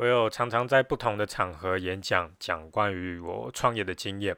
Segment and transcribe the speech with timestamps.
[0.00, 4.34] 我有常常在不同的场合演讲，讲关于我创业的经验。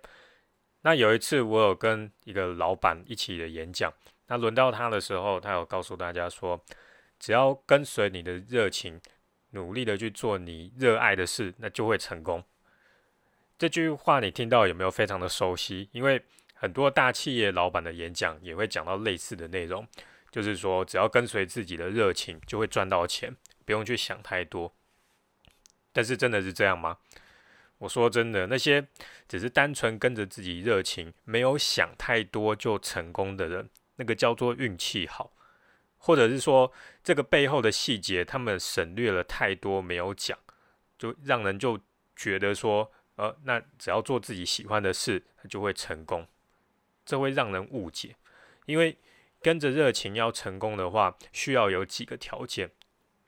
[0.80, 3.92] 那有一次，我有跟一个老板一起的演讲。
[4.26, 6.60] 那轮到他的时候，他有告诉大家说，
[7.20, 9.00] 只要跟随你的热情，
[9.50, 12.42] 努力的去做你热爱的事，那就会成功。
[13.56, 15.88] 这句话你听到有没有非常的熟悉？
[15.92, 16.20] 因为
[16.54, 19.86] 很多大企业老板的演讲也会讲到类似的内容，
[20.32, 24.74] 就是说，只要跟随自己的热情，就会赚到钱，不用去想太多。
[25.92, 26.98] 但是真的是这样吗？
[27.78, 28.86] 我说真的，那些
[29.26, 35.32] 只是单纯跟着自己热情，没有想太多就成功的人，那个叫做运气好，
[35.98, 36.72] 或者是说
[37.02, 40.38] 这个背后的细节他们省略了太多没有讲，
[40.96, 41.76] 就让人就
[42.14, 46.28] 觉得说，呃，那只要做自己喜欢的事，就会成功，
[47.04, 48.14] 这会让人误解。
[48.66, 48.96] 因为
[49.40, 52.70] 跟着热情要成功的话，需要有几个条件。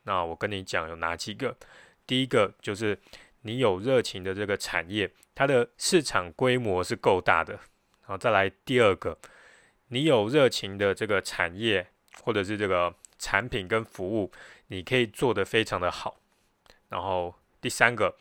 [0.05, 1.57] 那我跟你讲有哪几个？
[2.07, 2.99] 第一个就是
[3.43, 7.55] 你有热情的这个产业，它的市场规模是够大的。
[7.55, 9.19] 然后再来第二个，
[9.89, 11.87] 你有热情的这个产业
[12.23, 14.31] 或者是这个产品跟服务，
[14.67, 16.21] 你可以做得非常的好。
[16.91, 18.17] 然后第三个，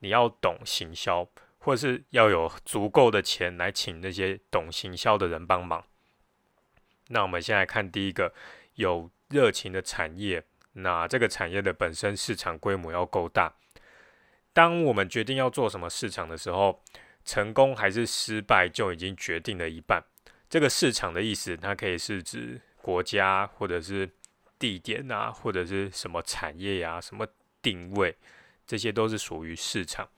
[0.00, 1.26] 你要懂行销，
[1.58, 5.84] 或是要有足够的钱来请那些懂行销的人帮忙。
[7.08, 8.34] 那我们先来看第一个，
[8.74, 10.44] 有热情的产业。
[10.78, 13.54] 那这个产业的本身市场规模要够大。
[14.52, 16.82] 当我们决定要做什么市场的时候，
[17.24, 20.02] 成功还是失败就已经决定了一半。
[20.48, 24.08] 这个市场的意思，它可以是指国家，或者是
[24.58, 27.26] 地点啊，或者是什么产业呀、什么
[27.60, 28.16] 定位，
[28.66, 30.08] 这些都是属于市场。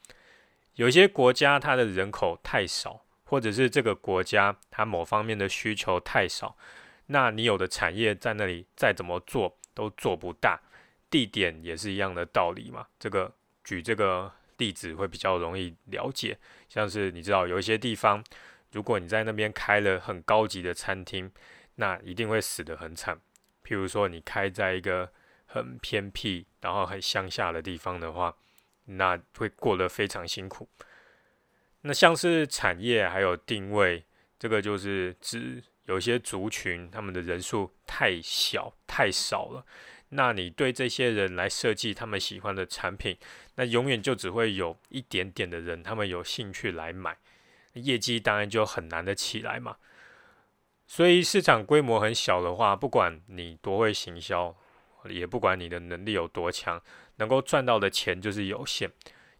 [0.75, 6.57] 有些国家它的人口太少，或者是这个国家它某方面的需求太少，
[7.07, 9.57] 那你有的产业在那里再怎么做。
[9.79, 10.61] 都做不大，
[11.09, 12.85] 地点也是一样的道理嘛。
[12.99, 16.37] 这个举这个例子会比较容易了解，
[16.69, 18.25] 像是你知道有一些地方，
[18.73, 21.31] 如果你在那边开了很高级的餐厅，
[21.77, 23.21] 那一定会死得很惨。
[23.63, 25.13] 譬如说你开在一个
[25.47, 28.35] 很偏僻，然后很乡下的地方的话，
[28.87, 30.69] 那会过得非常辛苦。
[31.83, 34.05] 那像是产业还有定位，
[34.41, 35.63] 这个就是指。
[35.89, 39.65] 有些族群，他们的人数太小太少了，
[40.11, 43.17] 那你对这些人来设计他们喜欢的产品，
[43.55, 47.17] 那永远就只会有一点点的人，他们有兴趣来买，
[47.73, 49.79] 业绩当然就很难的起来嘛。
[50.87, 54.55] 所以市场规模很小的话，不管你多会行销，
[55.09, 56.83] 也不管你的能力有多强，
[57.17, 58.91] 能够赚到的钱就是有限。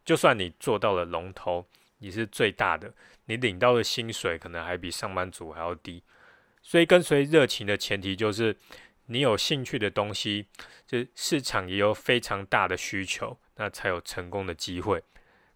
[0.03, 1.67] 就算你做到了龙头，
[1.99, 2.95] 你是最大的，
[3.27, 6.03] 你领到的薪水可能还比上班族还要低。
[6.69, 8.55] 所以，跟随热情的前提就是，
[9.07, 10.49] 你有兴趣的东西，
[10.87, 15.03] 就市场也有非常大的需求，那才有成功的机会。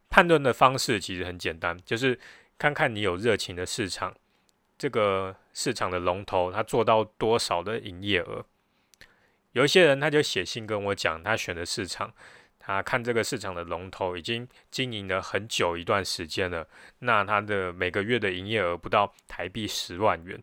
[0.08, 2.18] 判断的方式其实很简单，就是
[2.56, 4.16] 看看你有热情的市场，
[4.78, 8.46] 这个市场的龙头他做到多少的营业额。
[9.50, 12.14] 有一些人他就写信跟我讲，他选的市场，
[12.58, 16.66] 他看这个市场的龙头已经经营了很久一段时间了，
[17.00, 20.42] 那他的每个月的营业额不到台币十万元。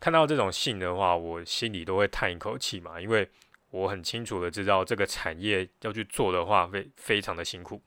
[0.00, 3.28] 看到这种信的话，我心里都会叹一口气嘛，因为
[3.68, 7.82] 我很清楚的知道这个产业要去做的话，非非常的辛苦。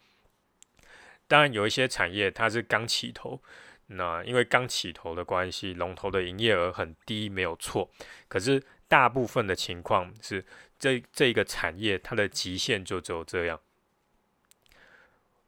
[1.28, 3.42] 当然，有一些产业它是刚起头，
[3.88, 7.90] 那因为刚起头的关系，龙头的营业额很低，没有错。
[8.28, 10.46] 可是大部分的情况是，
[10.78, 13.60] 这这个产业它的极限就只有这样。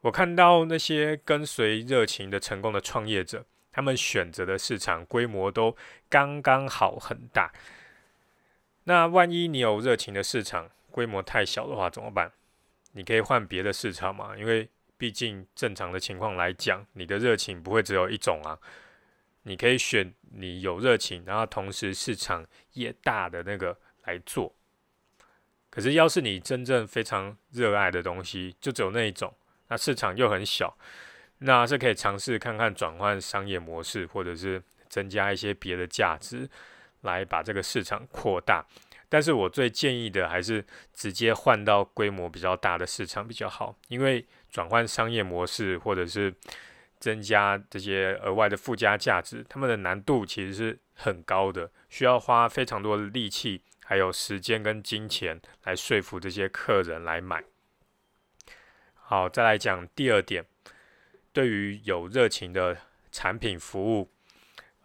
[0.01, 3.45] 我看到那些跟随热情的成功的创业者。
[3.75, 5.75] 他们选择的市场规模都
[6.07, 7.51] 刚刚好很大。
[8.85, 12.31] 那万一你有热情的市场规模太小的话怎么办？
[12.93, 18.57] 你可以换别的市场嘛，因为毕竟正常的情况来讲，你的热情不会只有一种啊。
[19.43, 24.55] 你可以选你有热情，然后同时市场也大的那个来做。
[25.69, 29.33] 可是要是你真正非常热爱的东西，就只有那一种，
[29.67, 30.78] 那市场又很小。
[31.40, 36.49] 那是可以尝试看看转换商业模式，或者是增加一些别的价值，
[37.02, 38.66] 来把这个市场扩大。
[39.08, 46.34] 但是我最建议的还是直接换到规模比较大的市场比较好，因为转换商业模式或者是
[46.99, 57.43] 增加这些额外的附加价值，他们的难度其实是很高的，需要花非常多的力气，还有时间跟金钱来说服这些客人来买。
[58.96, 60.46] 好，再来讲第二点。
[61.35, 62.78] 对于有热情的
[63.11, 64.09] 产品服务，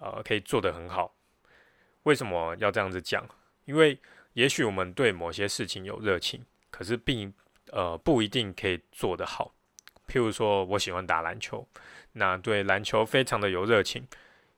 [0.01, 1.15] 呃，可以做得很好。
[2.03, 3.25] 为什么要这样子讲？
[3.67, 3.97] 因为
[4.33, 7.33] 也许我们对某些事情有热情，可是并
[7.71, 9.55] 呃不一定可以做得好。
[10.09, 11.65] 譬如说我喜欢打篮球，
[12.15, 14.05] 那对篮球非常的有热情，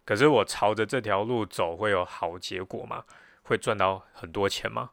[0.06, 3.04] 可是我朝着这条路走会有好结果吗？
[3.42, 4.92] 会赚到很多钱吗？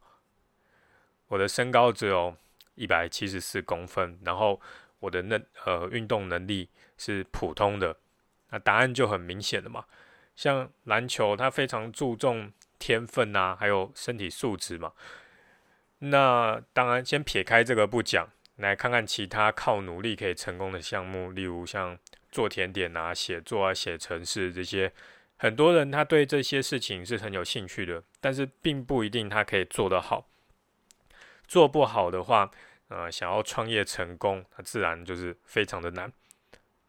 [1.30, 2.36] 我的身高只有
[2.76, 4.60] 一百七十四公分，然后
[5.00, 7.96] 我的那呃运动能力是普通的，
[8.50, 9.86] 那答案就很明显了嘛。
[10.36, 14.94] 像篮球，它非常注重天分啊，还有身体素质嘛。
[16.00, 21.98] 那当然，先撇开这个不讲，来看看其他靠努力可以成功的项目，例如像
[22.32, 24.94] 做甜点啊、写作啊、写程式这些。
[25.36, 30.28] 很多人他对这些事情是很有兴趣的，但是并不一定他可以做得好。
[31.48, 32.52] 做不好的话，
[32.90, 36.12] 呃，想要创业成功，那自然就是非常的难。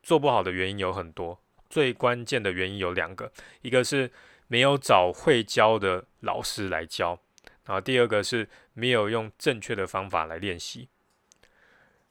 [0.03, 1.39] 做不好的原因有很多，
[1.69, 3.31] 最关键的原因有两个，
[3.61, 4.11] 一个是
[4.49, 7.21] 没有找会教的老师来教，
[7.67, 10.89] 然后第二个是没有用正确的方法来练习。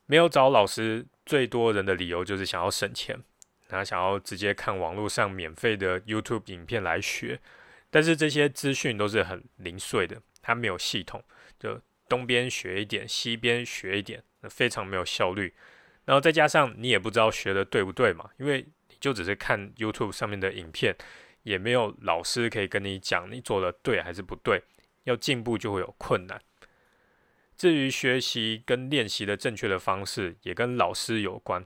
[0.06, 3.19] 没有找老师，最多人的理由就是想要省钱，
[3.69, 7.39] 然后想要直接看网络上免费的 YouTube 影片来学，
[7.89, 11.24] 但是这些资讯都是很零碎的，它没有系统，
[11.59, 11.81] 就。
[12.09, 15.53] 东边学一点，西边学一点，那非常没有效率。
[16.06, 20.95] 然后再加上你也不知道学的对不对嘛，因为你就只是看 YouTube 上面的影片，
[21.44, 24.63] 也没有老师可以跟你讲你做的对还是不对。
[25.03, 26.41] 要进步就会有困难。
[27.56, 31.63] 至于学习跟练习的正确的方式，也跟老师有关。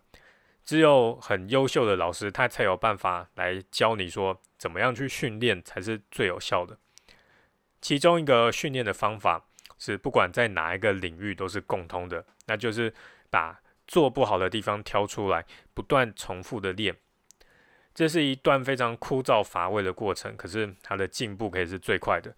[0.65, 6.77] 只有很优秀的老师，他才有办法来教你说怎么样去训练才是最有效的。
[7.81, 9.45] 其中一个训练的方法。
[9.85, 12.93] 是不管在哪一个领域都是共通的，那就是
[13.29, 16.95] 把做不好的地方挑出来，不断重复的练。
[17.93, 22.33] 这是一段非常枯燥乏味的过程，可是它的进步可以是最快的。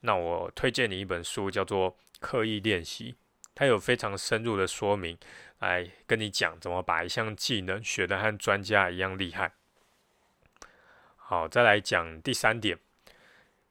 [0.00, 3.12] 那我推荐你一本书，叫做《刻意练习》，
[3.54, 5.18] 它有非常深入的说明，
[5.58, 9.52] 来跟你讲怎么把一项技能学得和专家一样厉害。
[11.16, 12.78] 好，再来讲第三点，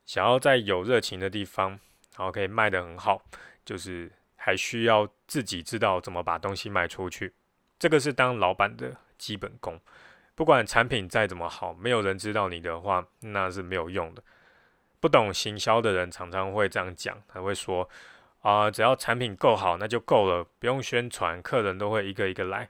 [0.06, 1.80] 想要在有热情的地方。
[2.17, 3.21] 然后可以卖得很好，
[3.65, 7.33] 就是还需要自己知道怎么把东西卖出去，
[7.77, 9.79] 这个是当老板的基本功。
[10.33, 14.23] 不管产品再怎么好，没有人知道你的话，那是没有用的。
[15.00, 17.88] 不懂行销的人常常会这样讲，他会说：
[18.41, 22.69] 啊，只要产品够好，那就够了，不用宣传，客人都会一个一个来。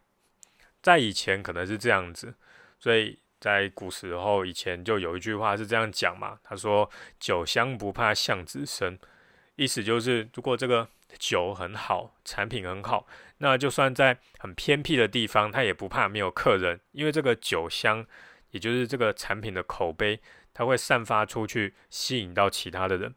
[0.81, 2.35] 在以前可能是这样子，
[2.77, 6.89] 所以在古时候以前就有一句话是这样讲嘛，他说：
[7.19, 8.99] 酒香不怕巷子深。
[9.55, 10.87] 意思就是，如果这个
[11.17, 13.07] 酒很好，产品很好，
[13.37, 18.05] 那就算在很偏僻的地方，他也不怕没有客人，因为这个酒香，
[18.51, 20.19] 也就是这个产品的口碑，
[20.53, 23.15] 它会散发出去，吸引到其他的人。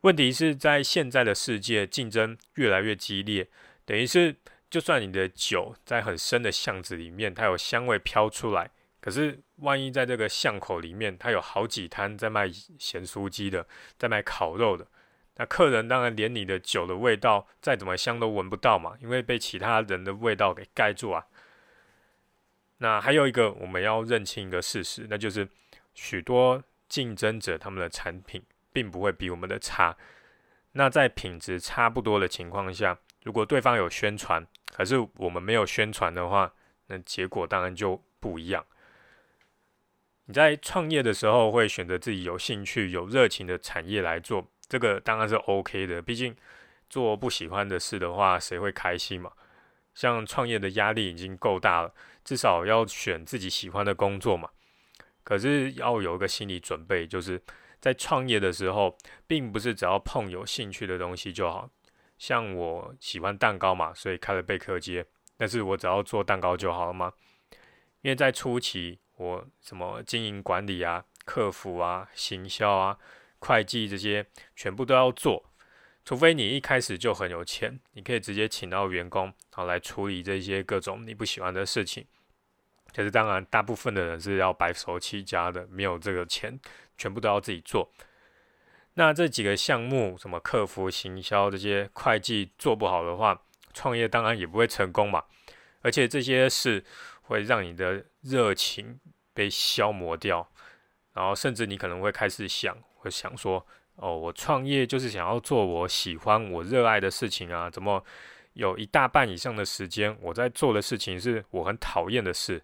[0.00, 3.46] 问题是在现在的世界，竞争越来越激烈，
[3.84, 4.36] 等于是，
[4.70, 8.70] 就算你的酒在很深的巷子里面，它有香味飘出来，
[9.02, 13.66] 可是万一在这个巷口里面，它有好几摊在卖咸酥鸡的，
[13.98, 14.86] 在卖烤肉的。
[15.40, 21.26] 那客人当然连你的酒的味道再怎么香都闻不到嘛，因为被其他人的味道给盖住啊。
[22.76, 25.48] 那还有一个我们要认清一个事实，那就是
[25.94, 29.96] 许多竞争者他们的产品并不会比我们的差。
[30.72, 36.52] 那在品质差不多的情况下，如果对方有宣传，可是我们没有宣传的话，
[36.88, 38.66] 那结果当然就不一样。
[40.26, 44.46] 你在创业的时候会选择自己有兴趣、有热情的产业来做。
[44.70, 46.34] 这个当然是 OK 的，毕竟
[46.88, 49.32] 做不喜欢的事的话，谁会开心嘛？
[49.94, 51.92] 像创业的压力已经够大了，
[52.24, 54.48] 至少要选自己喜欢的工作嘛。
[55.24, 57.42] 可是要有一个心理准备，就是
[57.80, 58.96] 在创业的时候，
[59.26, 61.68] 并不是只要碰有兴趣的东西就好。
[62.16, 65.04] 像我喜欢蛋糕嘛，所以开了贝壳街，
[65.36, 67.12] 但是我只要做蛋糕就好了吗？
[68.02, 72.96] 因为在初期，我什么经营管理啊、客服啊、行销啊。
[73.40, 75.50] 会计这些全部都要做，
[76.04, 82.06] 除非你一开始就很有钱，你可以直接请到员工，然后来处理这些各种你不喜欢的事情。
[82.94, 86.58] 可是当然，大部分的人是要白手起家的，没有这个钱，
[86.96, 87.92] 全部都要自己做。
[88.94, 93.42] 那这几个项目，什么客服、行销这些会计做不好的话，
[93.72, 95.24] 创业当然也不会成功嘛。
[95.82, 96.84] 而且这些事
[97.22, 98.98] 会让你的热情
[99.32, 100.49] 被消磨掉，
[101.12, 102.76] 然后甚至你可能会开始想。
[103.02, 108.04] 会想说，哦，我创业就是想要做我喜欢、我热爱的事情啊，怎么
[108.52, 112.62] 有一大半以上的时间我在做的事情是我很讨厌的事？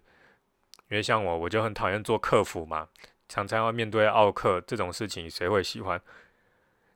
[0.89, 2.87] 因为像我，我就很讨厌做客服嘛，
[3.27, 5.99] 常常要面对奥客这种事情，谁会喜欢？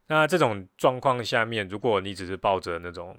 [0.06, 3.18] 那这种状况下面，如果你只是抱着那种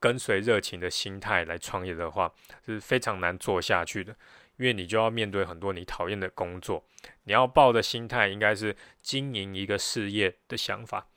[0.00, 2.32] 跟随热情的心态来创业的话，
[2.64, 4.16] 是非常难做下去的，
[4.58, 6.84] 因为你就要面对很多你讨厌的工作。
[7.24, 11.08] 你要抱的心态应该是经营一个事业的想法。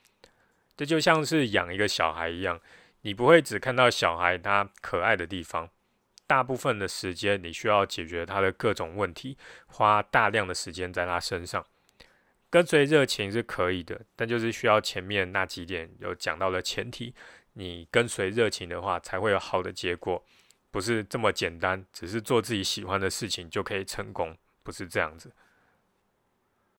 [0.78, 2.60] 这就像是养一个小孩一样，
[3.02, 5.70] 你不会只看到小孩他可爱的地方，
[6.26, 11.66] 大部分的时间你需要解决他的各种问题，花大量的时间在他身上。
[12.50, 17.14] 跟随热情是可以的，但就是需要前面那几点有讲到的前提。
[17.54, 20.24] 你跟随热情的话，才会有好的结果，
[20.72, 25.32] 不是这么简单，只是做自己喜欢的事情就可以成功，不是这样子。